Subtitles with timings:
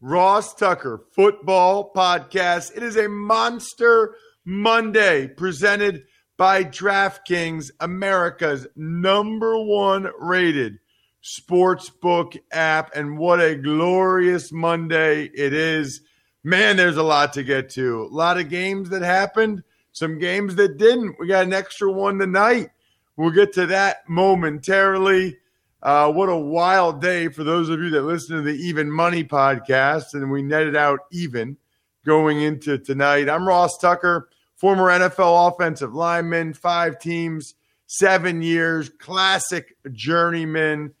[0.00, 2.76] Ross Tucker football podcast.
[2.76, 6.04] It is a monster Monday presented
[6.36, 10.78] by DraftKings, America's number one rated
[11.24, 12.94] sportsbook app.
[12.94, 16.00] And what a glorious Monday it is.
[16.44, 18.02] Man, there's a lot to get to.
[18.02, 21.16] A lot of games that happened, some games that didn't.
[21.18, 22.70] We got an extra one tonight.
[23.16, 25.38] We'll get to that momentarily.
[25.82, 29.22] Uh, what a wild day for those of you that listen to the Even Money
[29.22, 31.56] podcast, and we netted out even
[32.04, 33.28] going into tonight.
[33.28, 37.54] I'm Ross Tucker, former NFL offensive lineman, five teams,
[37.86, 40.94] seven years, classic journeyman.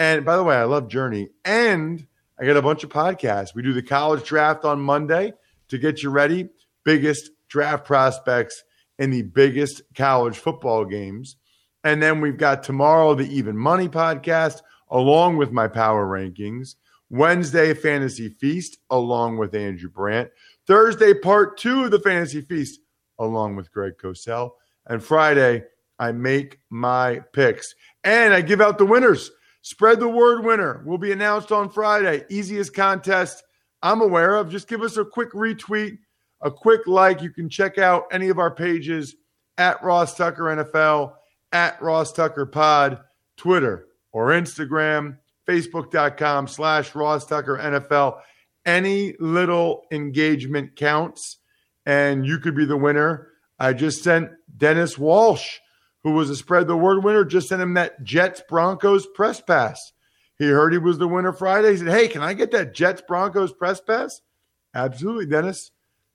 [0.00, 1.28] And by the way, I love Journey.
[1.44, 2.04] And
[2.38, 3.54] I got a bunch of podcasts.
[3.54, 5.34] We do the college draft on Monday
[5.68, 6.48] to get you ready.
[6.82, 8.64] Biggest draft prospects
[8.98, 11.36] in the biggest college football games.
[11.84, 16.76] And then we've got tomorrow the Even Money podcast, along with my power rankings.
[17.10, 20.30] Wednesday, Fantasy Feast, along with Andrew Brandt.
[20.66, 22.80] Thursday, part two of the Fantasy Feast,
[23.18, 24.50] along with Greg Cosell.
[24.86, 25.64] And Friday,
[25.98, 27.74] I make my picks.
[28.02, 29.30] And I give out the winners.
[29.62, 32.24] Spread the word winner will be announced on Friday.
[32.28, 33.42] Easiest contest
[33.82, 34.50] I'm aware of.
[34.50, 35.98] Just give us a quick retweet,
[36.40, 37.20] a quick like.
[37.20, 39.14] You can check out any of our pages
[39.58, 41.12] at Ross Tucker NFL
[41.54, 43.00] at Ross Tucker Pod,
[43.36, 48.20] Twitter or Instagram, Facebook.com slash Ross Tucker NFL.
[48.66, 51.38] Any little engagement counts,
[51.86, 53.28] and you could be the winner.
[53.58, 55.58] I just sent Dennis Walsh,
[56.02, 59.92] who was a spread the word winner, just sent him that Jets Broncos press pass.
[60.38, 61.70] He heard he was the winner Friday.
[61.70, 64.20] He said, Hey, can I get that Jets Broncos press pass?
[64.74, 65.70] Absolutely, Dennis.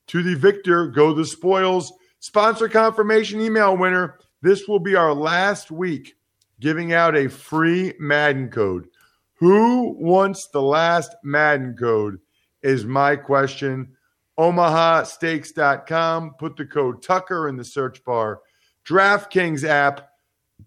[0.08, 1.92] To the victor go the spoils.
[2.18, 6.16] Sponsor confirmation email winner this will be our last week
[6.60, 8.88] giving out a free Madden code.
[9.34, 12.18] Who wants the last Madden code?
[12.62, 13.96] Is my question.
[14.38, 16.34] OmahaSteaks.com.
[16.38, 18.40] Put the code Tucker in the search bar.
[18.86, 20.10] DraftKings app.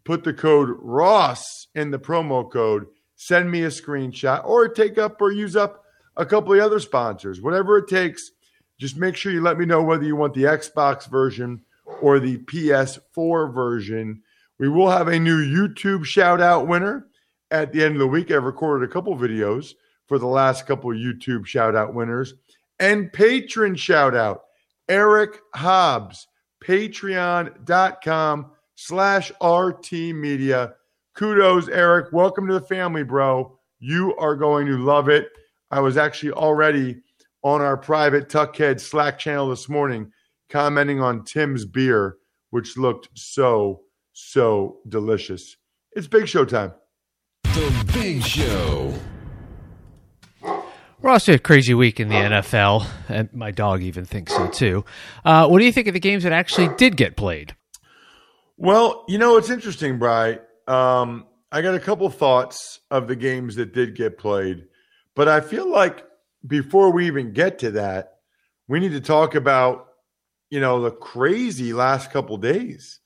[0.04, 2.88] Put the code Ross in the promo code.
[3.16, 5.84] Send me a screenshot or take up or use up
[6.18, 7.42] a couple of other sponsors.
[7.42, 8.32] Whatever it takes.
[8.80, 11.62] Just make sure you let me know whether you want the Xbox version
[12.04, 14.22] or the PS4 version.
[14.60, 17.08] We will have a new YouTube shout out winner
[17.50, 18.30] at the end of the week.
[18.30, 19.74] I've recorded a couple videos
[20.08, 22.34] for the last couple YouTube shout out winners
[22.78, 24.44] and patron shout out
[24.90, 26.28] Eric Hobbs,
[26.62, 30.74] patreon.com slash RT media.
[31.16, 32.12] Kudos, Eric.
[32.12, 33.58] Welcome to the family, bro.
[33.80, 35.30] You are going to love it.
[35.72, 37.02] I was actually already
[37.44, 40.12] on our private Tuckhead Slack channel this morning
[40.54, 42.18] commenting on Tim's beer,
[42.52, 43.82] which looked so,
[44.14, 45.58] so delicious.
[45.94, 46.74] It's Big Show time.
[47.44, 48.94] The Big Show.
[51.02, 54.86] We're also a crazy week in the NFL, and my dog even thinks so too.
[55.26, 57.56] Uh, what do you think of the games that actually did get played?
[58.56, 60.40] Well, you know, it's interesting, Bry.
[60.68, 64.66] Um, I got a couple thoughts of the games that did get played,
[65.16, 66.06] but I feel like
[66.46, 68.20] before we even get to that,
[68.68, 69.88] we need to talk about
[70.54, 73.00] you know, the crazy last couple days.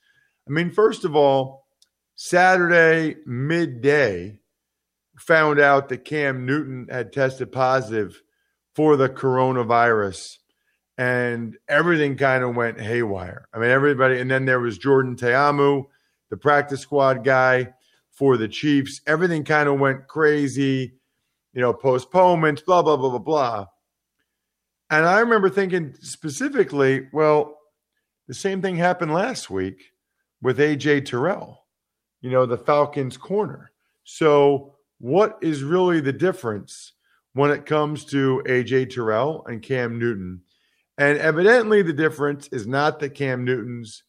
[0.49, 1.65] I mean, first of all,
[2.13, 4.41] Saturday midday
[5.17, 8.21] found out that Cam Newton had tested positive
[8.75, 10.39] for the coronavirus
[10.97, 13.47] and everything kind of went haywire.
[13.53, 15.83] I mean, everybody, and then there was Jordan Ta'amu
[16.29, 17.69] the practice squad guy
[18.11, 18.99] for the Chiefs.
[19.07, 20.95] Everything kind of went crazy,
[21.53, 23.65] you know, postponements, blah, blah, blah, blah, blah.
[24.89, 27.57] And I remember thinking specifically, well,
[28.27, 29.91] the same thing happened last week
[30.41, 31.65] with AJ Terrell,
[32.21, 33.71] you know, the Falcons corner.
[34.03, 36.93] So, what is really the difference
[37.33, 40.41] when it comes to AJ Terrell and Cam Newton?
[40.97, 44.03] And evidently, the difference is not that Cam Newton's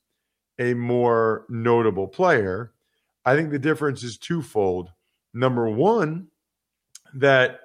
[0.58, 2.72] a more notable player.
[3.24, 4.90] I think the difference is twofold.
[5.34, 6.28] Number one,
[7.14, 7.60] that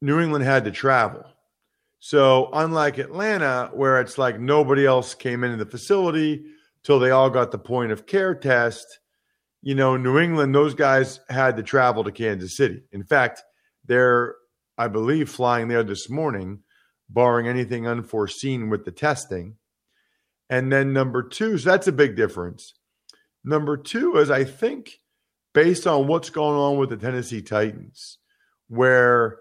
[0.00, 1.24] New England had to travel.
[1.98, 6.44] So, unlike Atlanta, where it's like nobody else came into the facility
[6.84, 9.00] till they all got the point of care test,
[9.62, 12.82] you know, New England, those guys had to travel to Kansas City.
[12.92, 13.42] In fact,
[13.84, 14.36] they're,
[14.78, 16.60] I believe, flying there this morning,
[17.08, 19.56] barring anything unforeseen with the testing.
[20.48, 22.74] And then number two, so that's a big difference.
[23.42, 25.00] Number two is I think
[25.54, 28.18] based on what's going on with the Tennessee Titans,
[28.68, 29.38] where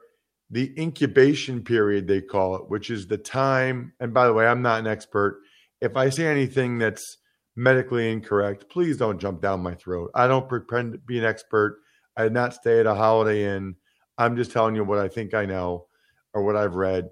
[0.49, 3.93] the incubation period, they call it, which is the time.
[3.99, 5.41] And by the way, I'm not an expert.
[5.81, 7.17] If I say anything that's
[7.55, 10.11] medically incorrect, please don't jump down my throat.
[10.13, 11.79] I don't pretend to be an expert.
[12.17, 13.75] I did not stay at a Holiday Inn.
[14.17, 15.87] I'm just telling you what I think I know
[16.33, 17.09] or what I've read.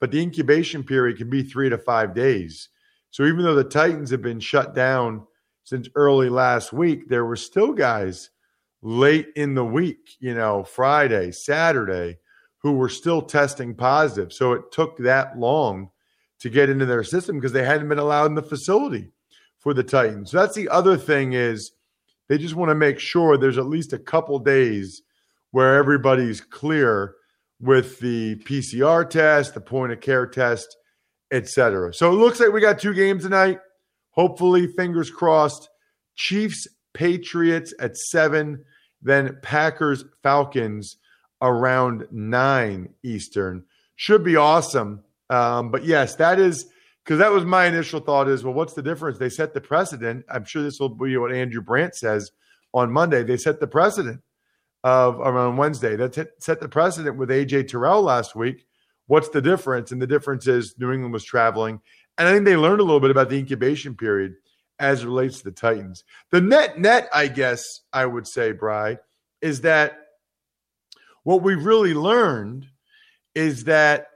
[0.00, 2.68] But the incubation period can be three to five days.
[3.10, 5.26] So even though the Titans have been shut down
[5.64, 8.30] since early last week, there were still guys
[8.82, 12.18] late in the week, you know, Friday, Saturday,
[12.64, 14.32] who were still testing positive.
[14.32, 15.90] So it took that long
[16.40, 19.10] to get into their system because they hadn't been allowed in the facility
[19.58, 20.30] for the Titans.
[20.30, 21.72] So that's the other thing is
[22.26, 25.02] they just want to make sure there's at least a couple days
[25.50, 27.16] where everybody's clear
[27.60, 30.74] with the PCR test, the point of care test,
[31.32, 31.92] etc.
[31.92, 33.58] So it looks like we got two games tonight.
[34.12, 35.68] Hopefully, fingers crossed.
[36.14, 38.64] Chiefs, Patriots at seven,
[39.02, 40.96] then Packers, Falcons
[41.44, 43.64] around nine Eastern.
[43.94, 45.04] Should be awesome.
[45.30, 46.66] Um, but yes, that is
[47.04, 49.18] because that was my initial thought is, well, what's the difference?
[49.18, 50.24] They set the precedent.
[50.28, 52.32] I'm sure this will be what Andrew Brandt says
[52.72, 53.22] on Monday.
[53.22, 54.22] They set the precedent
[54.82, 55.94] of around Wednesday.
[55.94, 58.66] That set the precedent with AJ Terrell last week
[59.06, 59.92] What's the difference?
[59.92, 61.80] And the difference is New England was traveling.
[62.16, 64.34] And I think they learned a little bit about the incubation period
[64.78, 66.04] as relates to the Titans.
[66.30, 67.62] The net net, I guess
[67.92, 68.98] I would say, Bry,
[69.42, 70.03] is that
[71.24, 72.66] what we've really learned
[73.34, 74.06] is that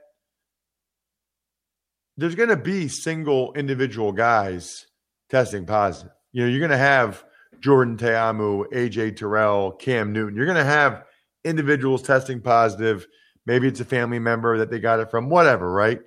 [2.17, 4.87] there's going to be single individual guys
[5.29, 6.11] testing positive.
[6.31, 7.23] You know, you're going to have
[7.59, 10.35] Jordan Ta'amu, AJ Terrell, Cam Newton.
[10.35, 11.03] You're going to have
[11.43, 13.05] individuals testing positive
[13.49, 15.99] Maybe it's a family member that they got it from, whatever, right?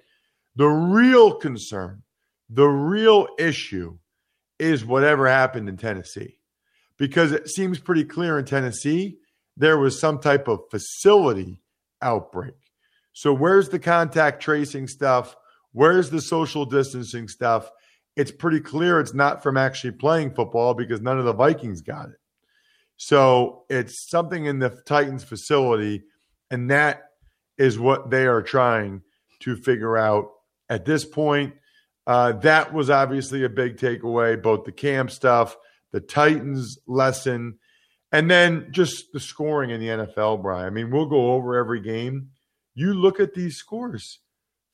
[0.54, 2.04] The real concern,
[2.48, 3.98] the real issue
[4.60, 6.38] is whatever happened in Tennessee.
[6.98, 9.18] Because it seems pretty clear in Tennessee,
[9.56, 11.60] there was some type of facility
[12.00, 12.54] outbreak.
[13.12, 15.36] So, where's the contact tracing stuff?
[15.72, 17.70] Where's the social distancing stuff?
[18.16, 22.08] It's pretty clear it's not from actually playing football because none of the Vikings got
[22.08, 22.16] it.
[22.96, 26.04] So, it's something in the Titans facility.
[26.50, 27.04] And that
[27.58, 29.02] is what they are trying
[29.40, 30.30] to figure out
[30.68, 31.54] at this point.
[32.06, 35.56] Uh, that was obviously a big takeaway, both the camp stuff,
[35.92, 37.58] the Titans lesson,
[38.12, 40.66] and then just the scoring in the NFL, Brian.
[40.66, 42.28] I mean, we'll go over every game.
[42.74, 44.20] You look at these scores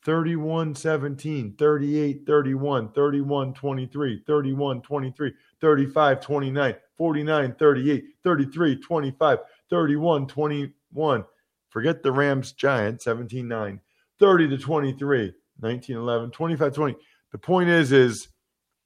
[0.04, 9.38] 31 17, 38 31, 31 23, 31 23, 35 29, 49 38, 33 25,
[9.70, 11.24] 31 21.
[11.68, 13.80] Forget the Rams Giants 17 9,
[14.18, 16.96] 30 to 23, 19 11, 25 20.
[17.30, 18.28] The point is, is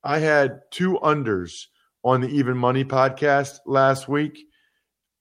[0.02, 1.52] I had two unders
[2.04, 4.46] on the Even Money podcast last week.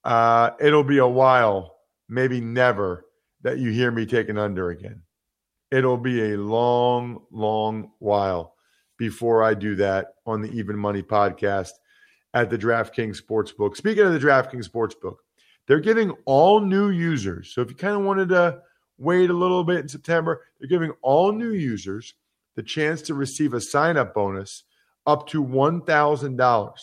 [0.03, 1.77] Uh, it'll be a while,
[2.09, 3.05] maybe never,
[3.41, 5.03] that you hear me take an under again.
[5.71, 8.55] It'll be a long, long while
[8.97, 11.71] before I do that on the Even Money podcast
[12.33, 13.75] at the DraftKings Sportsbook.
[13.75, 15.17] Speaking of the DraftKings Sportsbook,
[15.67, 17.53] they're giving all new users.
[17.53, 18.59] So if you kind of wanted to
[18.97, 22.13] wait a little bit in September, they're giving all new users
[22.55, 24.63] the chance to receive a sign up bonus
[25.05, 26.73] up to $1,000.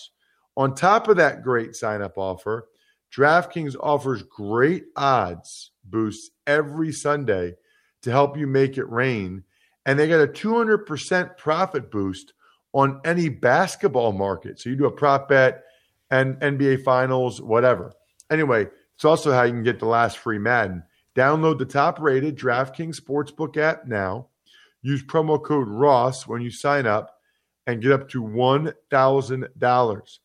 [0.57, 2.69] On top of that great sign up offer,
[3.15, 7.55] DraftKings offers great odds boosts every Sunday
[8.03, 9.45] to help you make it rain.
[9.87, 12.35] And they got a 200% profit boost
[12.73, 14.61] on any basketball market.
[14.61, 15.65] So you do a prop bet
[16.11, 17.93] and NBA finals, whatever.
[18.31, 20.83] Anyway, it's also how you can get the last free Madden.
[21.15, 24.29] Download the top rated DraftKings Sportsbook app now.
[24.83, 27.18] Use promo code Ross when you sign up
[27.69, 30.19] and get up to $1,000.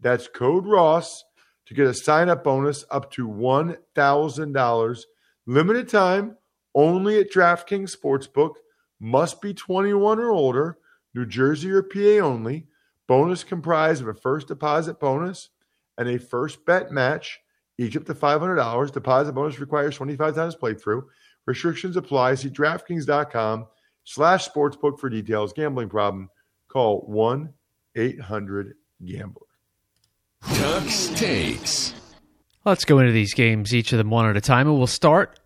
[0.00, 1.24] That's code Ross
[1.66, 5.00] to get a sign up bonus up to $1,000.
[5.46, 6.36] Limited time
[6.74, 8.52] only at DraftKings Sportsbook.
[9.00, 10.78] Must be 21 or older.
[11.14, 12.66] New Jersey or PA only.
[13.08, 15.48] Bonus comprised of a first deposit bonus
[15.96, 17.40] and a first bet match,
[17.78, 18.92] each up to $500.
[18.92, 21.04] Deposit bonus requires 25 times playthrough.
[21.46, 22.34] Restrictions apply.
[22.34, 23.66] See DraftKings.com
[24.04, 25.52] slash sportsbook for details.
[25.54, 26.28] Gambling problem?
[26.72, 27.52] Call 1
[27.96, 28.74] 800
[29.04, 29.46] Gambler.
[30.44, 31.94] Tux takes.
[32.64, 35.38] Let's go into these games, each of them one at a time, and we'll start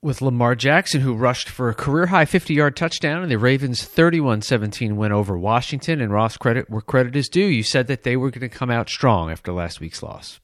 [0.00, 3.84] with Lamar Jackson, who rushed for a career high 50 yard touchdown in the Ravens'
[3.84, 6.00] 31 17 win over Washington.
[6.00, 7.46] And Ross, credit where credit is due.
[7.46, 10.40] You said that they were going to come out strong after last week's loss.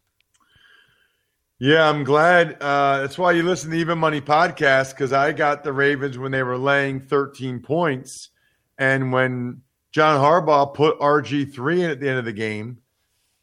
[1.58, 2.58] Yeah, I'm glad.
[2.60, 6.30] Uh, that's why you listen to Even Money podcast because I got the Ravens when
[6.30, 8.30] they were laying 13 points.
[8.78, 9.62] And when
[9.98, 12.78] John Harbaugh put RG3 in at the end of the game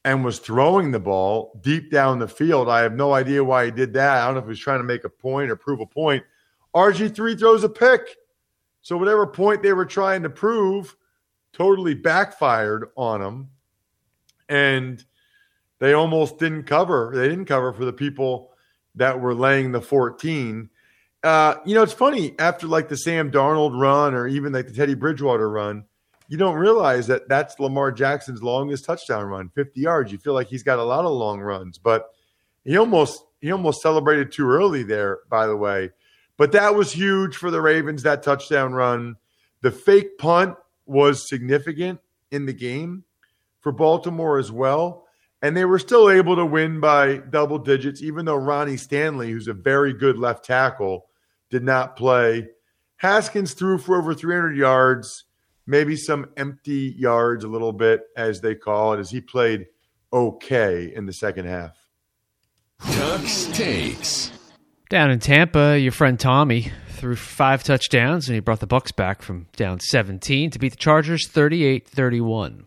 [0.06, 3.72] and was throwing the ball deep down the field, I have no idea why he
[3.72, 4.22] did that.
[4.22, 6.24] I don't know if he was trying to make a point or prove a point.
[6.74, 8.16] RG3 throws a pick.
[8.84, 10.96] So, whatever point they were trying to prove
[11.52, 13.50] totally backfired on him.
[14.48, 15.04] And
[15.80, 17.12] they almost didn't cover.
[17.14, 18.52] They didn't cover for the people
[18.96, 20.70] that were laying the 14.
[21.22, 24.74] Uh, you know, it's funny after like the Sam Darnold run or even like the
[24.74, 25.84] Teddy Bridgewater run,
[26.28, 30.12] you don't realize that that's Lamar Jackson's longest touchdown run, 50 yards.
[30.12, 32.10] You feel like he's got a lot of long runs, but
[32.64, 35.92] he almost he almost celebrated too early there, by the way.
[36.38, 39.16] But that was huge for the Ravens that touchdown run.
[39.62, 40.56] The fake punt
[40.86, 42.00] was significant
[42.32, 43.04] in the game
[43.62, 45.06] for Baltimore as well.
[45.42, 49.48] And they were still able to win by double digits, even though Ronnie Stanley, who's
[49.48, 51.06] a very good left tackle,
[51.50, 52.48] did not play.
[52.98, 55.26] Haskins threw for over 300 yards,
[55.68, 59.68] maybe some empty yards, a little bit, as they call it, as he played
[60.14, 61.76] okay in the second half.
[62.82, 64.32] Tux takes.
[64.90, 69.22] Down in Tampa, your friend Tommy threw five touchdowns and he brought the Bucks back
[69.22, 72.66] from down 17 to beat the Chargers 38-31.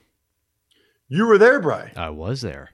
[1.09, 1.93] You were there, Bry.
[1.97, 2.71] I was there.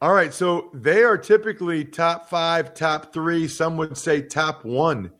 [0.00, 5.10] All right, so they are typically top five, top three, some would say top one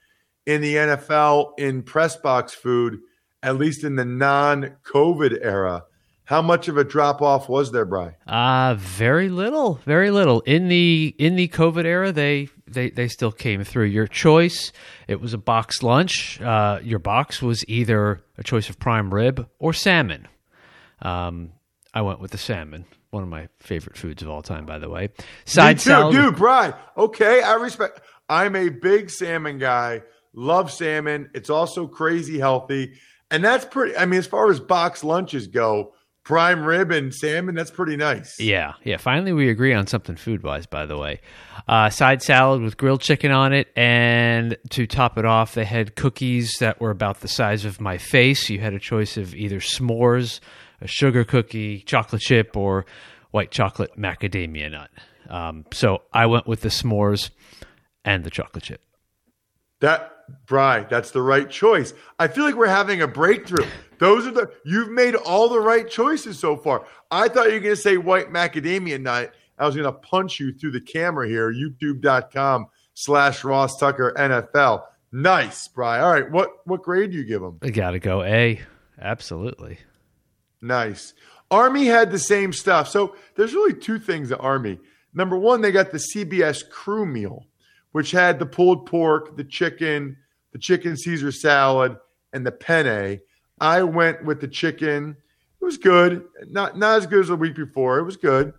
[0.47, 3.01] in the NFL in press box food,
[3.43, 5.85] at least in the non COVID era.
[6.25, 8.15] How much of a drop off was there, Brian?
[8.27, 10.41] Uh very little, very little.
[10.43, 13.87] In the in the COVID era, they they they still came through.
[13.87, 14.73] Your choice,
[15.07, 16.41] it was a box lunch.
[16.41, 20.29] Uh, your box was either a choice of prime rib or salmon.
[21.01, 21.53] Um,
[21.95, 24.91] I went with the salmon, one of my favorite foods of all time, by the
[24.91, 25.09] way.
[25.47, 26.75] Side Me too, salad, dude, Bry.
[26.97, 28.01] Okay, I respect.
[28.29, 30.03] I'm a big salmon guy.
[30.35, 31.31] Love salmon.
[31.35, 32.95] It's also crazy healthy,
[33.31, 33.97] and that's pretty.
[33.97, 35.95] I mean, as far as box lunches go,
[36.25, 37.55] prime rib and salmon.
[37.55, 38.39] That's pretty nice.
[38.39, 38.99] Yeah, yeah.
[38.99, 40.67] Finally, we agree on something food wise.
[40.67, 41.21] By the way,
[41.67, 45.97] uh, side salad with grilled chicken on it, and to top it off, they had
[45.97, 48.51] cookies that were about the size of my face.
[48.51, 50.41] You had a choice of either s'mores,
[50.81, 52.85] a sugar cookie, chocolate chip, or
[53.31, 54.91] white chocolate macadamia nut.
[55.29, 57.31] Um, so I went with the s'mores
[58.05, 58.83] and the chocolate chip.
[59.81, 61.95] That Bry, that's the right choice.
[62.19, 63.67] I feel like we're having a breakthrough.
[63.99, 66.87] Those are the you've made all the right choices so far.
[67.11, 69.35] I thought you were going to say white macadamia nut.
[69.59, 71.53] I was going to punch you through the camera here.
[71.53, 74.85] YouTube.com slash Ross Tucker NFL.
[75.13, 76.01] Nice, Bry.
[76.01, 77.59] All right, what what grade do you give them?
[77.63, 78.61] I gotta go A.
[79.01, 79.79] Absolutely.
[80.61, 81.15] Nice.
[81.51, 82.89] Army had the same stuff.
[82.89, 84.79] So there's really two things at Army.
[85.15, 87.47] Number one, they got the CBS crew meal,
[87.93, 90.17] which had the pulled pork, the chicken,
[90.53, 91.97] the chicken Caesar salad,
[92.33, 93.21] and the penne.
[93.61, 95.17] I went with the chicken.
[95.61, 96.25] It was good.
[96.49, 97.99] Not not as good as the week before.
[97.99, 98.53] It was good.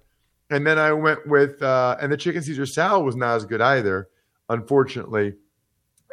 [0.50, 3.62] And then I went with uh, and the chicken Caesar salad was not as good
[3.62, 4.10] either,
[4.50, 5.36] unfortunately.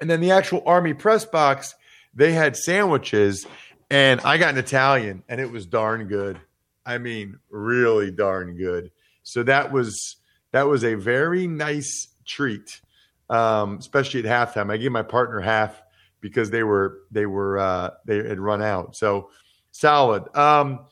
[0.00, 1.74] And then the actual army press box,
[2.14, 3.46] they had sandwiches,
[3.90, 6.38] and I got an Italian, and it was darn good.
[6.84, 8.90] I mean, really darn good.
[9.22, 10.16] So that was
[10.52, 12.80] that was a very nice treat,
[13.30, 14.70] um, especially at halftime.
[14.70, 15.82] I gave my partner half
[16.20, 18.96] because they were they were uh, they had run out.
[18.96, 19.30] So
[19.72, 20.34] solid.
[20.36, 20.86] Um,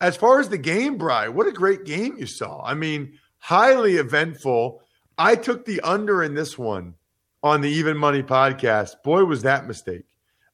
[0.00, 2.62] as far as the game, Bry, what a great game you saw.
[2.64, 4.82] I mean, highly eventful.
[5.16, 6.94] I took the under in this one
[7.42, 9.02] on the Even Money podcast.
[9.02, 10.04] Boy, was that mistake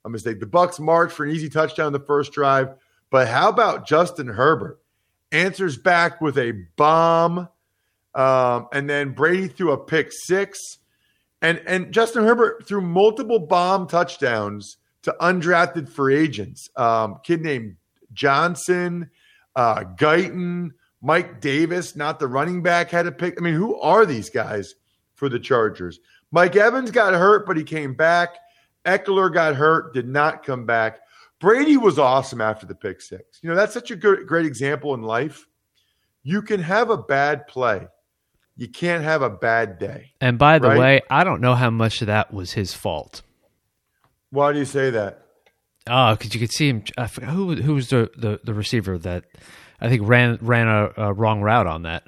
[0.04, 0.40] a mistake.
[0.40, 2.74] The Bucks march for an easy touchdown the first drive,
[3.10, 4.80] but how about Justin Herbert
[5.32, 7.48] answers back with a bomb,
[8.14, 10.78] um, and then Brady threw a pick six,
[11.44, 16.70] and and Justin Herbert threw multiple bomb touchdowns to undrafted free agents.
[16.76, 17.76] Um, kid named
[18.14, 19.10] Johnson,
[19.54, 20.70] uh, Guyton,
[21.02, 23.34] Mike Davis, not the running back, had a pick.
[23.38, 24.74] I mean, who are these guys
[25.14, 26.00] for the Chargers?
[26.32, 28.36] Mike Evans got hurt, but he came back.
[28.86, 31.00] Ekeler got hurt, did not come back.
[31.40, 33.40] Brady was awesome after the pick six.
[33.42, 35.46] You know, that's such a good, great example in life.
[36.22, 37.86] You can have a bad play,
[38.56, 40.12] you can't have a bad day.
[40.20, 40.78] And by the Right?
[40.78, 43.23] way, I don't know how much of that was his fault.
[44.30, 45.20] Why do you say that?
[45.87, 46.82] Oh, because you could see him.
[47.23, 49.25] Who who was the, the, the receiver that
[49.80, 52.04] I think ran ran a, a wrong route on that,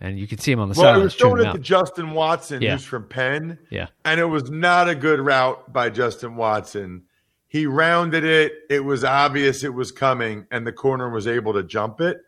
[0.00, 1.62] and you could see him on the Well, was throwing chewing it him to out.
[1.64, 2.72] Justin Watson, Yeah.
[2.72, 3.58] who's from Penn.
[3.70, 7.04] Yeah, and it was not a good route by Justin Watson.
[7.46, 8.52] He rounded it.
[8.68, 12.18] It was obvious it was coming, and the corner was able to jump it.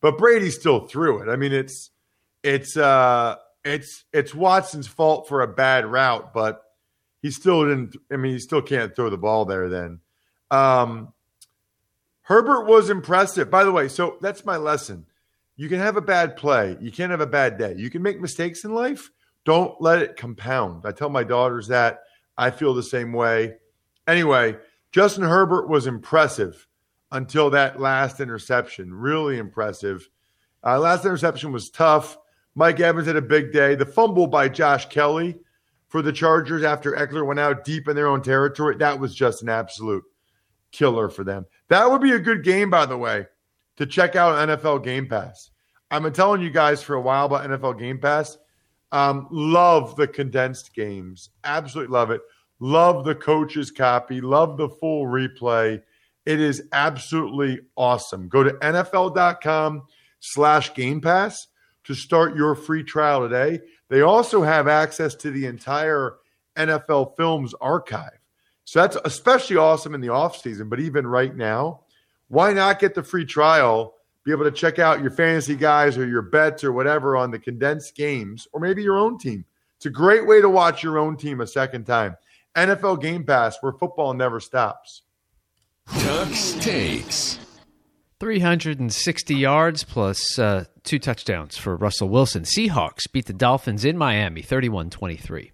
[0.00, 1.28] But Brady still threw it.
[1.30, 1.90] I mean, it's
[2.46, 6.62] it's uh it's it's Watson's fault for a bad route, but
[7.20, 7.96] he still didn't.
[8.10, 9.68] I mean, he still can't throw the ball there.
[9.68, 10.00] Then
[10.50, 11.12] um,
[12.22, 13.50] Herbert was impressive.
[13.50, 15.06] By the way, so that's my lesson.
[15.56, 16.76] You can have a bad play.
[16.80, 17.74] You can't have a bad day.
[17.76, 19.10] You can make mistakes in life.
[19.44, 20.82] Don't let it compound.
[20.86, 22.02] I tell my daughters that.
[22.38, 23.54] I feel the same way.
[24.06, 24.56] Anyway,
[24.92, 26.68] Justin Herbert was impressive
[27.10, 28.94] until that last interception.
[28.94, 30.08] Really impressive.
[30.62, 32.18] Uh, last interception was tough.
[32.56, 33.74] Mike Evans had a big day.
[33.74, 35.36] The fumble by Josh Kelley
[35.88, 39.42] for the Chargers after Ekeler went out deep in their own territory, that was just
[39.42, 40.02] an absolute
[40.72, 41.46] killer for them.
[41.68, 43.26] That would be a good game, by the way,
[43.76, 45.50] to check out NFL Game Pass.
[45.90, 48.38] I've been telling you guys for a while about NFL Game Pass.
[48.90, 51.30] Um, love the condensed games.
[51.44, 52.22] Absolutely love it.
[52.58, 54.22] Love the coach's copy.
[54.22, 55.82] Love the full replay.
[56.24, 58.28] It is absolutely awesome.
[58.28, 59.82] Go to NFL.com
[60.20, 61.48] slash Game Pass
[61.86, 63.60] to start your free trial today.
[63.88, 66.16] They also have access to the entire
[66.56, 68.18] NFL Films archive.
[68.64, 70.68] So that's especially awesome in the offseason.
[70.68, 71.82] But even right now,
[72.28, 73.94] why not get the free trial?
[74.24, 77.38] Be able to check out your fantasy guys or your bets or whatever on the
[77.38, 79.44] condensed games, or maybe your own team.
[79.76, 82.16] It's a great way to watch your own team a second time.
[82.56, 85.02] NFL Game Pass, where football never stops.
[85.88, 87.45] Tux takes.
[88.18, 92.44] 360 yards plus uh, two touchdowns for Russell Wilson.
[92.44, 95.50] Seahawks beat the Dolphins in Miami, 31-23.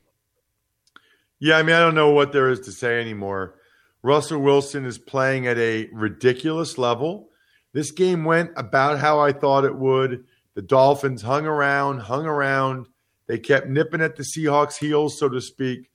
[1.41, 3.57] Yeah, I mean, I don't know what there is to say anymore.
[4.03, 7.31] Russell Wilson is playing at a ridiculous level.
[7.73, 10.25] This game went about how I thought it would.
[10.55, 12.87] The Dolphins hung around, hung around.
[13.27, 15.91] They kept nipping at the Seahawks' heels, so to speak.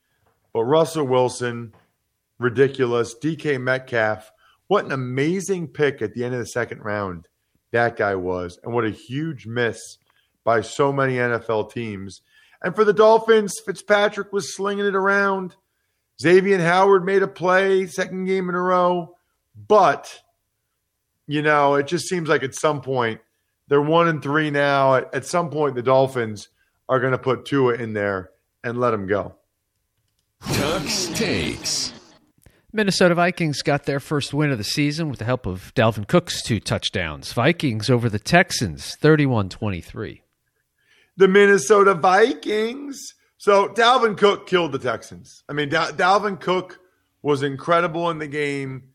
[0.54, 1.74] But Russell Wilson,
[2.40, 3.16] ridiculous.
[3.16, 4.32] DK Metcalf,
[4.68, 7.28] what an amazing pick at the end of the second round
[7.72, 8.60] that guy was.
[8.64, 9.98] And what a huge miss
[10.44, 12.22] by so many NFL teams.
[12.62, 15.56] And for the Dolphins, Fitzpatrick was slinging it around.
[16.20, 19.16] Xavier Howard made a play, second game in a row.
[19.68, 20.22] But,
[21.28, 23.22] you know, it just seems like at some point,
[23.68, 24.96] they're one and three now.
[24.96, 26.50] At, at some point, the Dolphins
[26.90, 28.32] are going to put Tua in there
[28.64, 29.36] and let him go.
[30.44, 31.94] Tux takes.
[32.78, 36.44] Minnesota Vikings got their first win of the season with the help of Dalvin Cook's
[36.44, 37.34] two touchdowns.
[37.34, 40.22] Vikings over the Texans, 31-23.
[41.18, 43.16] the Minnesota Vikings.
[43.40, 45.44] So Dalvin Cook killed the Texans.
[45.50, 46.80] I mean, Dal- Dalvin Cook
[47.24, 48.90] was incredible in the game.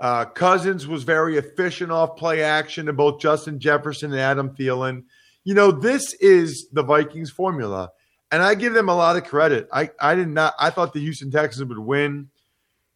[0.00, 5.04] Uh, Cousins was very efficient off play action to both Justin Jefferson and Adam Thielen.
[5.44, 7.90] You know, this is the Vikings formula,
[8.32, 9.68] and I give them a lot of credit.
[9.70, 10.54] I, I did not.
[10.58, 12.30] I thought the Houston Texans would win.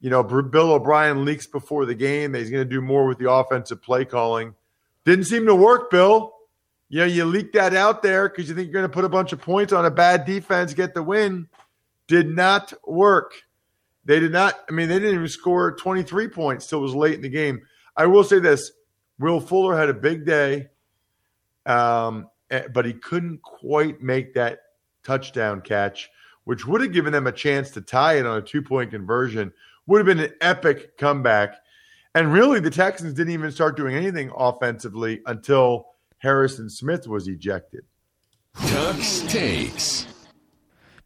[0.01, 3.19] You know, Bill O'Brien leaks before the game that he's going to do more with
[3.19, 4.55] the offensive play calling.
[5.05, 6.35] Didn't seem to work, Bill.
[6.89, 9.09] You know, you leak that out there because you think you're going to put a
[9.09, 11.49] bunch of points on a bad defense, get the win.
[12.09, 13.35] Did not work.
[14.05, 14.59] They did not.
[14.69, 17.63] I mean, they didn't even score 23 points till it was late in the game.
[17.97, 18.73] I will say this:
[19.19, 20.69] Will Fuller had a big day,
[21.67, 22.29] um,
[22.73, 24.61] but he couldn't quite make that
[25.05, 26.11] touchdown catch,
[26.45, 29.53] which would have given them a chance to tie it on a two point conversion.
[29.87, 31.57] Would have been an epic comeback.
[32.15, 35.87] And really, the Texans didn't even start doing anything offensively until
[36.19, 37.83] Harrison Smith was ejected.
[38.57, 40.07] Tux takes.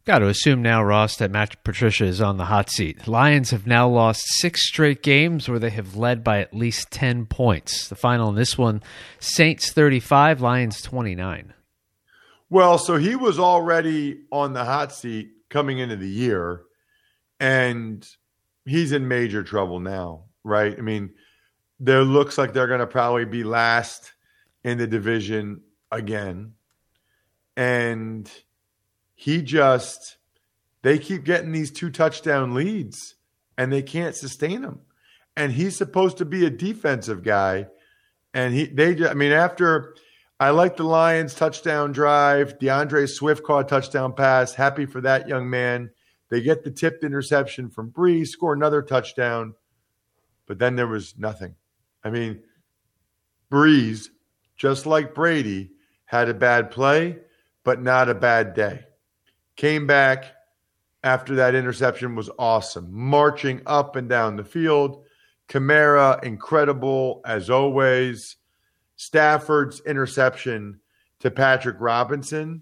[0.05, 3.07] Got to assume now, Ross, that Matt Patricia is on the hot seat.
[3.07, 7.25] Lions have now lost six straight games where they have led by at least 10
[7.25, 7.87] points.
[7.87, 8.83] The final in this one
[9.19, 11.55] Saints 35, Lions 29.
[12.51, 16.61] Well, so he was already on the hot seat coming into the year,
[17.39, 18.07] and
[18.65, 20.75] he's in major trouble now, right?
[20.77, 21.11] I mean,
[21.79, 24.13] there looks like they're going to probably be last
[24.63, 26.53] in the division again.
[27.57, 28.29] And
[29.15, 30.17] he just,
[30.83, 33.15] they keep getting these two touchdown leads
[33.57, 34.81] and they can't sustain them.
[35.37, 37.67] And he's supposed to be a defensive guy
[38.33, 39.95] And he, they, ju- I mean, after
[40.39, 44.53] I like the Lions touchdown drive, D'Andre Swift caught touchdown pass.
[44.53, 45.91] Happy for that young man.
[46.35, 49.55] They get the tipped interception from Brees, score another touchdown,
[50.47, 51.55] but then there was nothing.
[52.03, 52.43] I mean,
[53.49, 54.09] Brees,
[54.57, 55.71] just like Brady,
[56.03, 57.19] had a bad play,
[57.63, 58.81] but not a bad day.
[59.55, 60.25] Came back
[61.05, 65.05] after that interception was awesome, marching up and down the field.
[65.47, 68.35] Kamara, incredible as always.
[68.97, 70.81] Stafford's interception
[71.21, 72.61] to Patrick Robinson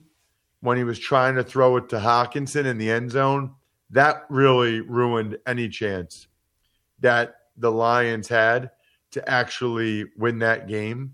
[0.60, 3.56] when he was trying to throw it to Hockenson in the end zone,
[3.94, 6.28] that really ruined any chance
[7.00, 8.72] that the Lions had
[9.12, 11.14] to actually win that game.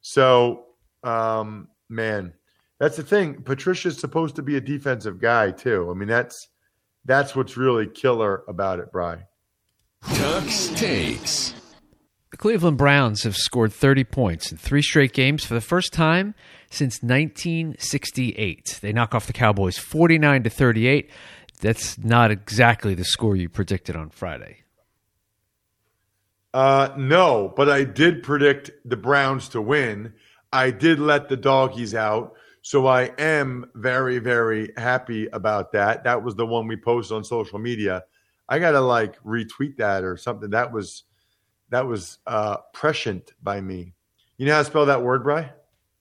[0.00, 0.66] So,
[1.02, 2.32] um, man,
[2.78, 3.42] that's the thing.
[3.42, 5.90] Patricia's supposed to be a defensive guy too.
[5.90, 6.48] I mean, that's
[7.04, 9.24] that's what's really killer about it, Bry.
[10.04, 11.54] Tux takes.
[12.30, 16.36] The Cleveland Browns have scored 30 points in three straight games for the first time
[16.70, 18.78] since 1968.
[18.80, 21.10] They knock off the Cowboys 49 to 38.
[21.60, 24.64] That's not exactly the score you predicted on Friday.
[26.52, 30.14] Uh, no, but I did predict the Browns to win.
[30.52, 32.34] I did let the doggies out.
[32.62, 36.04] So I am very, very happy about that.
[36.04, 38.04] That was the one we posted on social media.
[38.48, 40.50] I gotta like retweet that or something.
[40.50, 41.04] That was
[41.70, 43.94] that was uh prescient by me.
[44.36, 45.52] You know how to spell that word, Bry?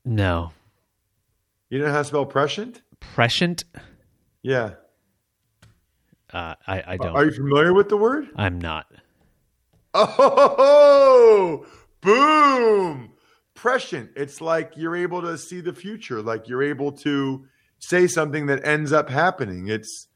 [0.03, 0.51] No.
[1.69, 2.81] You know how to spell prescient?
[2.99, 3.63] Prescient?
[4.41, 4.71] Yeah.
[6.31, 7.15] Uh, I, I don't.
[7.15, 8.29] Are you familiar with the word?
[8.35, 8.87] I'm not.
[9.93, 11.65] Oh,
[12.01, 13.11] boom.
[13.55, 14.11] Prescient.
[14.15, 17.45] It's like you're able to see the future, like you're able to
[17.79, 19.67] say something that ends up happening.
[19.67, 20.07] It's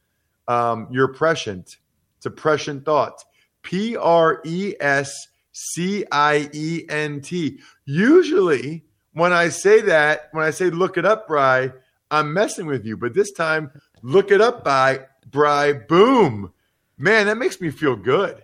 [0.47, 1.77] um, you're prescient.
[2.17, 3.23] It's a prescient thought.
[3.63, 5.11] P R E S
[5.51, 7.59] C I E N T.
[7.85, 11.71] Usually, when I say that, when I say look it up, Bry,
[12.11, 12.97] I'm messing with you.
[12.97, 13.71] But this time,
[14.01, 15.73] look it up by Bry.
[15.73, 16.51] Boom.
[16.97, 18.43] Man, that makes me feel good.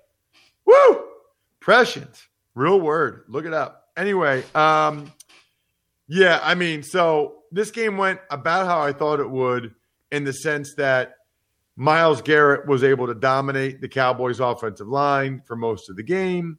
[0.65, 1.05] Woo!
[1.59, 2.27] Prescient.
[2.55, 3.23] Real word.
[3.27, 3.89] Look it up.
[3.95, 5.11] Anyway, um,
[6.07, 9.73] yeah, I mean, so this game went about how I thought it would
[10.11, 11.15] in the sense that
[11.75, 16.57] Myles Garrett was able to dominate the Cowboys' offensive line for most of the game.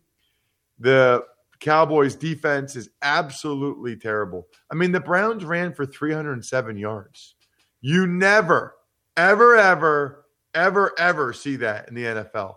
[0.79, 1.25] The
[1.61, 4.49] Cowboys' defense is absolutely terrible.
[4.71, 7.35] I mean, the Browns ran for 307 yards.
[7.83, 8.77] You never,
[9.17, 12.55] ever, ever, ever, ever see that in the NFL.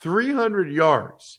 [0.00, 1.38] 300 yards.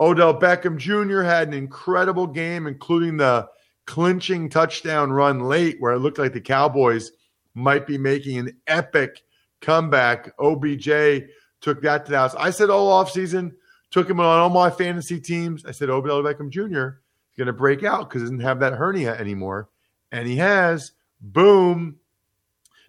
[0.00, 1.22] Odell Beckham Jr.
[1.22, 3.48] had an incredible game, including the
[3.86, 7.12] clinching touchdown run late, where it looked like the Cowboys
[7.54, 9.22] might be making an epic
[9.60, 10.32] comeback.
[10.38, 11.28] OBJ
[11.60, 12.34] took that to the house.
[12.34, 13.52] I said all offseason,
[13.90, 15.64] took him on all my fantasy teams.
[15.64, 16.98] I said Odell Beckham Jr.
[17.30, 19.68] is going to break out because he doesn't have that hernia anymore.
[20.10, 20.92] And he has.
[21.20, 21.96] Boom.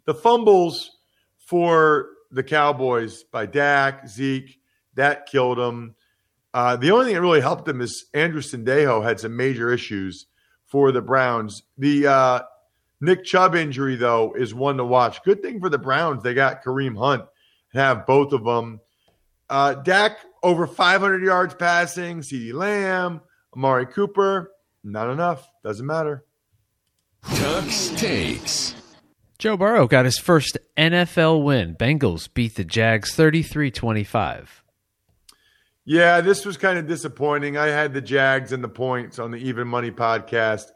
[0.06, 0.98] The fumbles
[1.46, 4.60] for the Cowboys by Dak, Zeke,
[4.96, 5.96] that killed him.
[6.54, 10.28] Uh, the only thing that really helped them is Andrew Sendejo had some major issues
[10.66, 11.64] for the Browns.
[11.78, 12.42] The uh,
[13.02, 15.24] Nick Chubb injury, though, is one to watch.
[15.24, 17.26] Good thing for the Browns, they got Kareem Hunt
[17.74, 18.80] and have both of them.
[19.50, 23.22] Uh, Dak over 500 yards passing, CeeDee Lamb,
[23.56, 24.52] Amari Cooper,
[24.84, 25.48] not enough.
[25.64, 26.26] Doesn't matter.
[27.24, 28.76] Tux takes.
[29.40, 31.76] Joe Burrow got his first NFL win.
[31.76, 34.64] Bengals beat the Jags 33 25.
[35.86, 37.58] Yeah, this was kind of disappointing.
[37.58, 40.68] I had the Jags and the points on the Even Money podcast.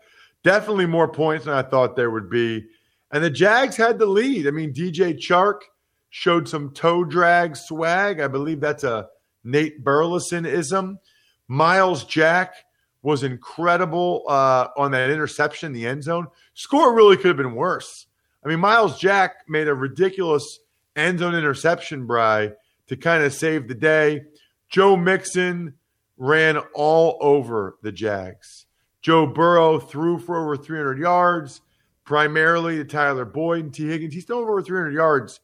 [0.43, 2.65] Definitely more points than I thought there would be.
[3.11, 4.47] And the Jags had the lead.
[4.47, 5.61] I mean, DJ Chark
[6.09, 8.19] showed some toe drag swag.
[8.19, 9.07] I believe that's a
[9.45, 10.99] Nate Burleson ism.
[11.47, 12.55] Myles Jack
[13.01, 16.27] was incredible uh, on that interception in the end zone.
[16.53, 18.06] Score really could have been worse.
[18.43, 20.59] I mean, Myles Jack made a ridiculous
[20.95, 22.51] end zone interception, Bry,
[22.87, 24.21] to kind of save the day.
[24.69, 25.75] Joe Mixon
[26.17, 28.65] ran all over the Jags.
[29.01, 31.61] Joe Burrow threw for over 300 yards,
[32.03, 34.13] primarily to Tyler Boyd and Tee Higgins.
[34.13, 35.39] He's thrown over 300 yards,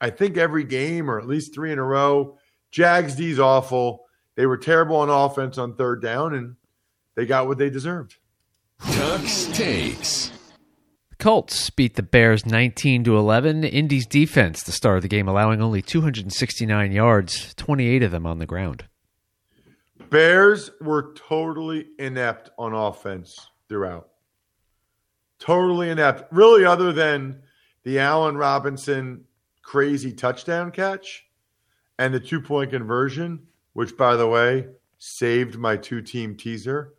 [0.00, 2.38] I think, every game or at least three in a row.
[2.70, 4.04] Jags D's awful.
[4.34, 6.56] They were terrible on offense on third down, and
[7.14, 8.16] they got what they deserved.
[8.82, 10.30] Tux takes.
[11.18, 13.64] Colts beat the Bears 19 to 11.
[13.64, 18.38] Indy's defense, the star of the game, allowing only 269 yards, 28 of them on
[18.38, 18.84] the ground.
[20.10, 23.34] Bears were totally inept on offense
[23.68, 24.08] throughout.
[25.38, 26.32] Totally inept.
[26.32, 27.42] Really, other than
[27.82, 29.24] the Allen Robinson
[29.62, 31.24] crazy touchdown catch
[31.98, 34.66] and the two point conversion, which, by the way,
[34.98, 36.94] saved my two team teaser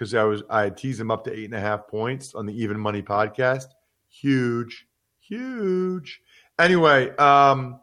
[0.00, 2.58] because I was I teased him up to eight and a half points on the
[2.58, 3.66] Even Money podcast.
[4.08, 4.86] Huge,
[5.20, 6.22] huge.
[6.58, 7.78] Anyway, um,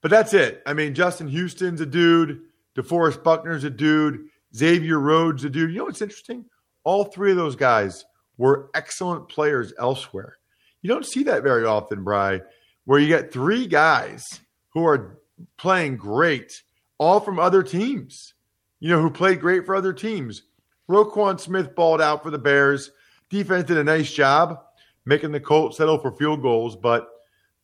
[0.00, 0.62] but that's it.
[0.64, 2.40] I mean, Justin Houston's a dude.
[2.74, 4.28] DeForest Buckner's a dude.
[4.56, 5.72] Xavier Rhodes a dude.
[5.72, 6.46] You know what's interesting?
[6.84, 8.06] All three of those guys
[8.38, 10.38] were excellent players elsewhere.
[10.80, 12.40] You don't see that very often, Bry,
[12.86, 14.40] where you get three guys
[14.70, 15.20] who are
[15.58, 16.62] playing great,
[16.96, 18.32] all from other teams,
[18.80, 20.42] you know, who played great for other teams.
[20.88, 22.90] Roquan Smith balled out for the Bears.
[23.30, 24.60] Defense did a nice job
[25.06, 27.08] making the Colts settle for field goals, but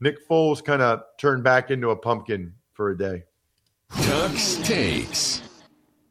[0.01, 3.25] Nick Foles kind of turned back into a pumpkin for a day.
[3.93, 5.43] Tux takes.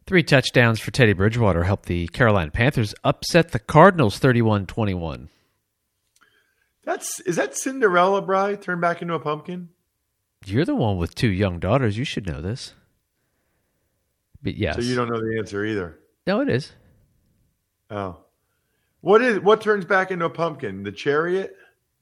[0.06, 5.30] Three touchdowns for Teddy Bridgewater helped the Carolina Panthers upset the Cardinals 31 21.
[6.84, 9.69] That's is that Cinderella, Bry, turned back into a pumpkin?
[10.45, 11.98] You're the one with two young daughters.
[11.98, 12.74] You should know this.
[14.41, 14.76] But yes.
[14.76, 16.00] So you don't know the answer either.
[16.26, 16.72] No, it is.
[17.89, 18.17] Oh.
[19.02, 20.84] What is what turns back into a pumpkin?
[20.84, 21.56] The chariot?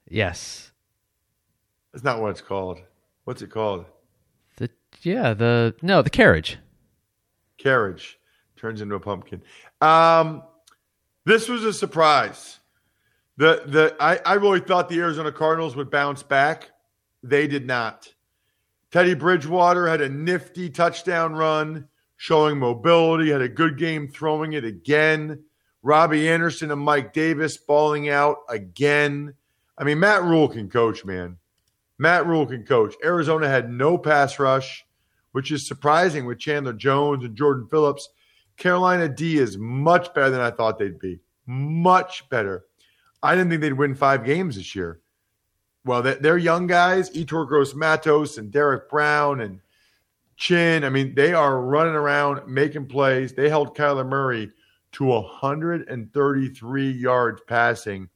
[0.10, 0.72] Yes.
[1.92, 2.80] That's not what it's called.
[3.26, 3.86] What's it called?
[4.58, 4.70] The
[5.02, 6.58] yeah, the no, the carriage.
[7.58, 8.20] Carriage
[8.56, 9.42] turns into a pumpkin.
[9.82, 10.44] Um
[11.26, 12.60] this was a surprise.
[13.38, 16.72] The the I, I really thought the Arizona Cardinals would bounce back.
[17.22, 18.12] They did not.
[18.92, 24.64] Teddy Bridgewater had a nifty touchdown run, showing mobility, had a good game throwing it
[24.64, 25.44] again.
[25.84, 29.34] Robbie Anderson and Mike Davis balling out again.
[29.78, 31.38] I mean, Matt Rhule can coach, man.
[31.98, 32.96] Matt Rhule can coach.
[33.04, 34.86] Arizona had no pass rush,
[35.32, 38.10] which is surprising with Chandler Jones and Jordan Phillips.
[38.58, 41.20] Carolina D is much better than I thought they'd be.
[41.46, 42.66] Much better.
[43.22, 45.00] I didn't think they'd win five games this year.
[45.86, 49.62] Well, they're young guys, Yetur Gross Matos and Derrick Brown and
[50.36, 50.84] Chinn.
[50.84, 53.34] I mean, they are running around making plays.
[53.34, 54.52] They held Kyler Murray
[54.98, 58.10] to 133 yards passing.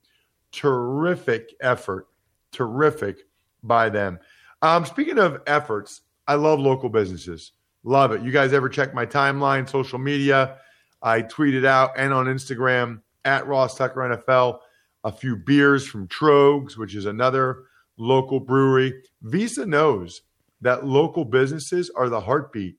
[0.51, 2.07] Terrific effort.
[2.51, 3.19] Terrific
[3.61, 4.19] by them.
[4.63, 7.51] Um, speaking of efforts, I love local businesses.
[7.83, 8.23] Love it.
[8.23, 10.57] You guys ever check my timeline, social media?
[11.03, 14.59] I tweeted out and on Instagram at Ross Tucker NFL
[15.03, 17.63] a few beers from Tröegs, which is another
[17.97, 19.03] local brewery.
[19.21, 20.21] Visa knows
[20.61, 22.77] that local businesses are the heartbeat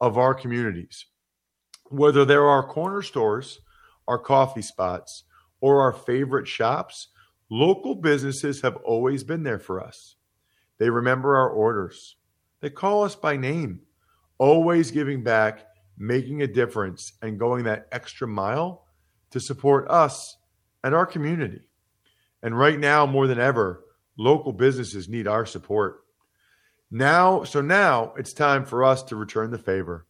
[0.00, 1.06] of our communities.
[1.90, 3.60] Whether they're our corner stores,
[4.06, 5.24] our coffee spots,
[5.60, 7.08] or our favorite shops,
[7.50, 10.16] local businesses have always been there for us.
[10.78, 12.16] They remember our orders.
[12.60, 13.80] They call us by name,
[14.38, 15.66] always giving back,
[15.98, 18.86] making a difference, and going that extra mile
[19.30, 20.36] to support us
[20.84, 21.60] and our community.
[22.42, 23.84] And right now, more than ever,
[24.16, 26.04] local businesses need our support.
[26.90, 30.06] Now, so now it's time for us to return the favor.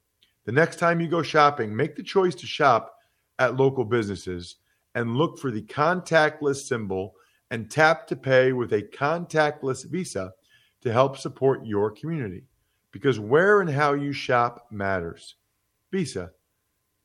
[0.51, 2.97] The next time you go shopping, make the choice to shop
[3.39, 4.57] at local businesses
[4.97, 7.15] and look for the contactless symbol
[7.53, 10.33] and tap to pay with a contactless Visa
[10.81, 12.47] to help support your community.
[12.91, 15.37] Because where and how you shop matters.
[15.93, 16.33] Visa,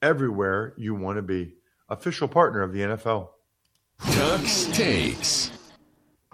[0.01, 1.53] everywhere you want to be.
[1.87, 3.27] Official partner of the NFL.
[4.01, 5.51] Tux takes.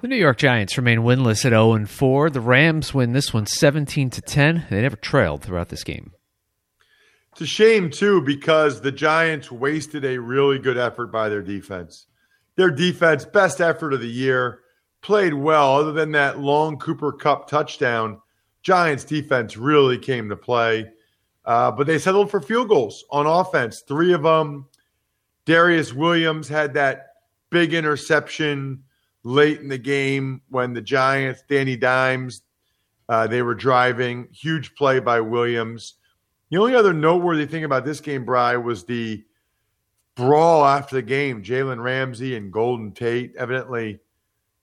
[0.02, 2.30] The New York Giants remain winless at 0 4.
[2.30, 4.68] The Rams win this one 17 to 10.
[4.70, 6.14] They never trailed throughout this game.
[7.34, 12.08] It's a shame too because the Giants wasted a really good effort by their defense.
[12.58, 14.60] Their defense, best effort of the year,
[15.02, 15.78] played well.
[15.78, 18.22] Other than that long Cooper Kupp touchdown,
[18.64, 20.92] Giants defense really came to play.
[21.46, 23.82] Uh, but they settled for field goals on offense.
[23.88, 24.68] Three of them.
[25.46, 27.08] Darious Williams had that
[27.50, 28.84] big interception
[29.24, 32.44] late in the game when the Giants, Danny Dimes,
[33.10, 34.28] uh, they were driving.
[34.32, 35.96] Huge play by Williams.
[36.52, 39.24] The only other noteworthy thing about this game, Bry, was the
[40.16, 41.42] brawl after the game.
[41.42, 44.02] Jalen Ramsey and Golden Tate, evidently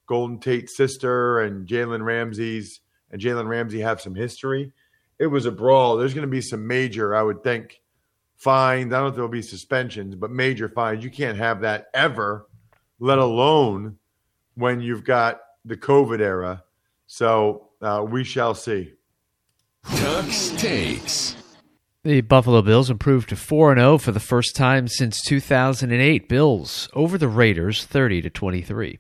[0.06, 4.70] Golden Tate's sister and Jalen Ramsey's and Jalen Ramsey have some history.
[5.18, 5.96] It was a brawl.
[5.96, 7.80] There's going to be some major, I would think,
[8.36, 8.92] fines.
[8.92, 11.02] I don't know if there'll be suspensions, but major fines.
[11.02, 12.48] You can't have that ever
[13.00, 13.96] let alone
[14.56, 16.62] when you've got the COVID era.
[17.06, 18.92] So uh, we shall see.
[19.86, 21.37] Tux takes.
[22.08, 26.26] The Buffalo Bills improved to 4 0 for the first time since 2008.
[26.26, 28.98] Bills over the Raiders 30 to 23.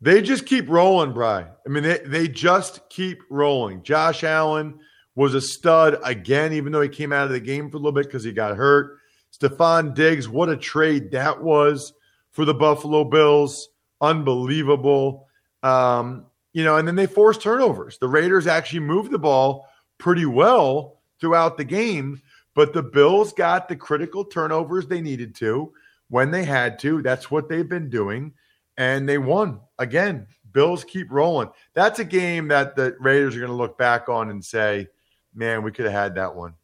[0.00, 1.40] They just keep rolling, Bry.
[1.42, 3.82] I mean, they, they just keep rolling.
[3.82, 4.78] Josh Allen
[5.16, 7.90] was a stud again, even though he came out of the game for a little
[7.90, 8.98] bit because he got hurt.
[9.36, 11.92] Stefon Diggs, what a trade that was
[12.30, 13.70] for the Buffalo Bills.
[14.00, 15.26] Unbelievable.
[15.64, 17.98] Um, you know, and then they forced turnovers.
[17.98, 19.66] The Raiders actually moved the ball
[19.98, 22.22] pretty well throughout the game,
[22.54, 25.72] but the Bills got the critical turnovers they needed to.
[26.08, 27.00] when they had to.
[27.02, 28.32] That's what they've been doing.
[28.76, 30.26] And they won again.
[30.52, 31.50] Bills keep rolling.
[31.74, 34.88] That's a game that the Raiders are going to look back on and say,
[35.32, 36.54] man, we could have had that one.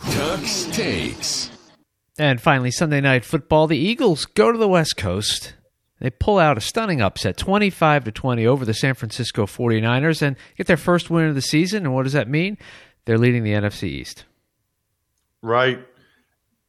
[0.00, 1.50] Tux takes.
[2.18, 3.66] And finally, Sunday night football.
[3.66, 5.54] The Eagles go to the West Coast.
[6.00, 10.36] They pull out a stunning upset, 25 to 20 over the San Francisco 49ers and
[10.56, 11.84] get their first win of the season.
[11.84, 12.58] And what does that mean?
[13.06, 14.24] They're leading the NFC East.
[15.40, 15.86] Right.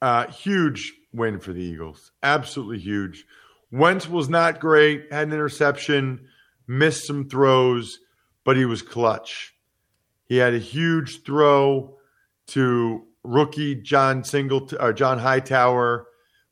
[0.01, 2.11] Uh, huge win for the Eagles.
[2.23, 3.25] Absolutely huge.
[3.71, 6.27] Wentz was not great, had an interception,
[6.67, 7.99] missed some throws,
[8.45, 9.53] but he was clutch.
[10.25, 11.97] He had a huge throw
[12.47, 16.07] to rookie John Singleton or John Hightower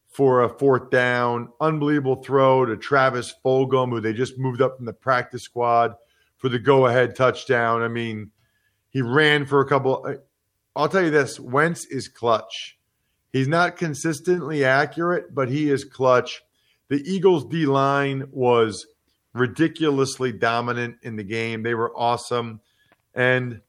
[0.08, 1.50] for a fourth down.
[1.62, 5.96] Unbelievable throw to Travis Fulgham, who they just moved up from the practice squad
[6.38, 7.82] for the go-ahead touchdown.
[7.82, 8.32] I mean,
[8.96, 10.06] he ran for a couple.
[10.08, 10.14] Uh,
[10.74, 12.78] I'll tell you this: Wentz is clutch.
[13.34, 16.42] He's not consistently accurate, but he is clutch.
[16.88, 18.88] The Eagles' D line was
[19.34, 21.62] ridiculously dominant in the game.
[21.62, 22.62] They were awesome,
[23.14, 23.60] and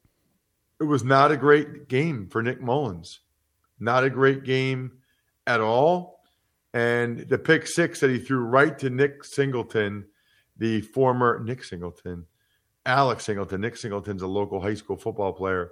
[0.79, 3.19] it was not a great game for Nick Mullens.
[3.81, 4.99] Not a great game
[5.45, 6.21] at all.
[6.73, 10.05] And the pick six that he threw right to Nick Singleton,
[10.55, 12.27] the former Nick Singleton,
[12.87, 13.61] Alex Singleton.
[13.61, 15.71] Nick Singleton's a local high school football player.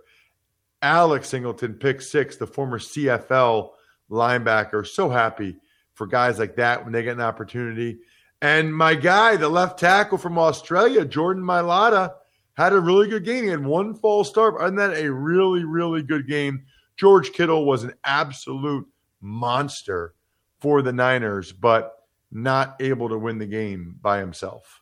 [0.81, 3.71] Alex Singleton, pick six, the former CFL
[4.11, 4.85] linebacker.
[4.85, 5.55] So happy
[5.93, 7.99] for guys like that when they get an opportunity.
[8.41, 12.13] And my guy, the left tackle from Australia, Jordan Mailata,
[12.55, 13.45] had a really good game.
[13.45, 16.65] He had one false start, and then a really, really good game.
[16.97, 18.85] George Kittle was an absolute
[19.21, 20.13] monster
[20.59, 21.93] for the Niners, but
[22.31, 24.81] not able to win the game by himself.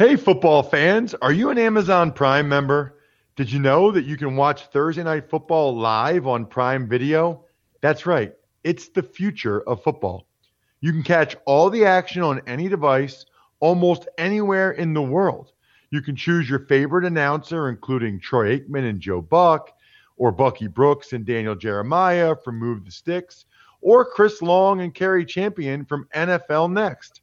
[0.00, 2.96] Hey, football fans, are you an Amazon Prime member?
[3.36, 7.44] Did you know that you can watch Thursday Night Football live on Prime Video?
[7.82, 8.32] That's right,
[8.64, 10.26] it's the future of football.
[10.80, 13.26] You can catch all the action on any device,
[13.60, 15.52] almost anywhere in the world.
[15.90, 19.70] You can choose your favorite announcer, including Troy Aikman and Joe Buck,
[20.16, 23.44] or Bucky Brooks and Daniel Jeremiah from Move the Sticks,
[23.82, 27.19] or Chris Long and Kerry Champion from NFL Next.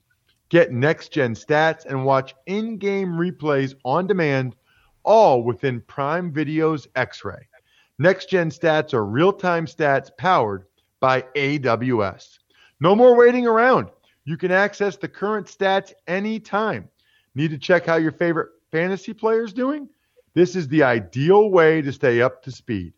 [0.49, 4.55] Get next gen stats and watch in game replays on demand,
[5.03, 7.47] all within Prime Video's X Ray.
[7.99, 10.65] Next gen stats are real time stats powered
[10.99, 12.37] by AWS.
[12.79, 13.89] No more waiting around.
[14.23, 16.87] You can access the current stats anytime.
[17.35, 19.89] Need to check how your favorite fantasy player is doing?
[20.33, 22.93] This is the ideal way to stay up to speed.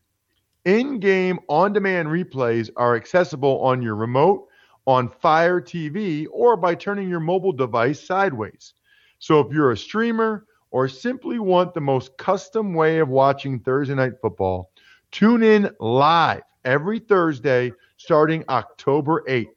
[0.66, 4.49] In game on demand replays are accessible on your remote,
[4.90, 8.74] on Fire TV, or by turning your mobile device sideways.
[9.20, 13.94] So if you're a streamer or simply want the most custom way of watching Thursday
[13.94, 14.72] Night Football,
[15.12, 19.54] tune in live every Thursday starting October 8th.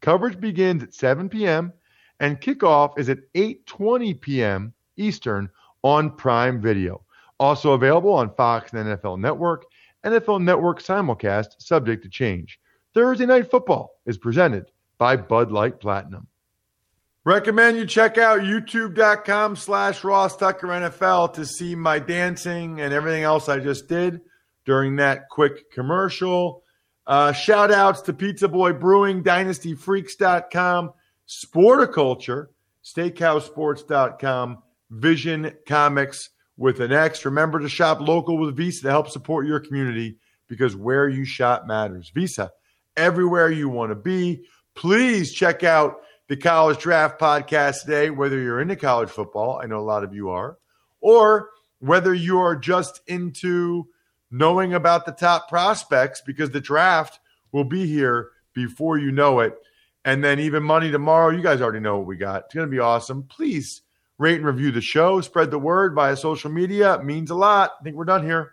[0.00, 1.72] Coverage begins at 7 p.m.
[2.20, 4.72] and kickoff is at 8:20 p.m.
[4.96, 5.50] Eastern
[5.82, 7.02] on Prime Video.
[7.40, 9.64] Also available on Fox and NFL Network,
[10.04, 12.60] NFL Network simulcast subject to change.
[12.94, 14.66] Thursday Night Football is presented
[14.98, 16.26] by Bud Light Platinum.
[17.24, 23.22] Recommend you check out youtube.com slash Ross Tucker NFL to see my dancing and everything
[23.22, 24.22] else I just did
[24.64, 26.62] during that quick commercial.
[27.06, 30.92] Uh, shout outs to Pizza Boy Brewing, DynastyFreaks.com,
[31.26, 32.46] Sporticulture,
[32.84, 37.24] SteakhouseSports.com, Vision Comics with an X.
[37.24, 40.16] Remember to shop local with Visa to help support your community
[40.48, 42.10] because where you shop matters.
[42.14, 42.50] Visa,
[42.98, 44.44] everywhere you want to be.
[44.74, 49.78] Please check out the College Draft Podcast today, whether you're into college football, I know
[49.78, 50.58] a lot of you are,
[51.00, 53.88] or whether you are just into
[54.30, 57.18] knowing about the top prospects because the draft
[57.52, 59.54] will be here before you know it.
[60.04, 62.44] And then even money tomorrow, you guys already know what we got.
[62.44, 63.22] It's going to be awesome.
[63.22, 63.82] Please
[64.18, 66.94] rate and review the show, spread the word via social media.
[66.94, 67.72] It means a lot.
[67.80, 68.52] I think we're done here.